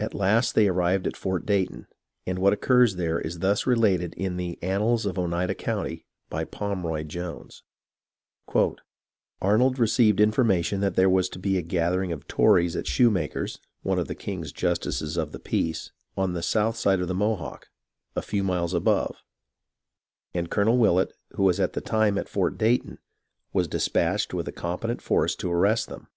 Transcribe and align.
At 0.00 0.14
last 0.14 0.56
they 0.56 0.66
arrived 0.66 1.06
at 1.06 1.16
Fort 1.16 1.46
Dayton, 1.46 1.86
and 2.26 2.40
what 2.40 2.52
occurred 2.52 2.94
there 2.96 3.20
is 3.20 3.38
thus 3.38 3.68
related 3.68 4.12
in 4.14 4.36
the 4.36 4.58
"Annals 4.60 5.06
of 5.06 5.16
Oneida 5.16 5.54
County," 5.54 6.06
by 6.28 6.42
Pomroy 6.44 7.04
Jones:— 7.04 7.62
"Arnold 9.40 9.78
received 9.78 10.18
information 10.20 10.80
that 10.80 10.96
there 10.96 11.08
was 11.08 11.28
to 11.28 11.38
be 11.38 11.56
a 11.56 11.62
gathering 11.62 12.10
of 12.10 12.26
Tories 12.26 12.74
at 12.74 12.88
Shoemaker's, 12.88 13.60
one 13.84 14.00
of 14.00 14.08
the 14.08 14.16
King's 14.16 14.50
Jus 14.50 14.80
tices 14.80 15.16
of 15.16 15.30
the 15.30 15.38
Peace, 15.38 15.92
on 16.16 16.32
the 16.32 16.42
south 16.42 16.74
side 16.74 16.98
of 17.00 17.06
the 17.06 17.14
Mohawk, 17.14 17.68
a 18.16 18.22
few 18.22 18.42
miles 18.42 18.74
above, 18.74 19.22
and 20.34 20.50
Colonel 20.50 20.78
Willett, 20.78 21.12
who 21.36 21.44
was 21.44 21.60
at 21.60 21.74
the 21.74 21.80
time 21.80 22.18
at 22.18 22.28
Fort 22.28 22.58
Dayton, 22.58 22.98
was 23.52 23.68
despatched 23.68 24.34
with 24.34 24.48
a 24.48 24.52
competent 24.52 25.00
force 25.00 25.36
to 25.36 25.52
arrest 25.52 25.88
them. 25.90 26.08